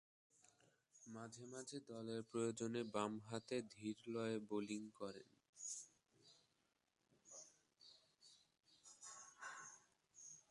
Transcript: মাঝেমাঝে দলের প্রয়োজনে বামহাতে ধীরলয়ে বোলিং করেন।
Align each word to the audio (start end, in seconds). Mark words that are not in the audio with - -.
মাঝেমাঝে 1.07 1.79
দলের 1.89 2.21
প্রয়োজনে 2.31 2.81
বামহাতে 2.93 3.57
ধীরলয়ে 3.71 4.37
বোলিং 4.49 4.81
করেন। 4.95 5.29